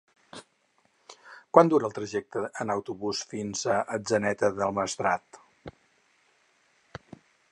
[1.57, 5.41] Quant dura el trajecte en autobús fins a Atzeneta del Maestrat?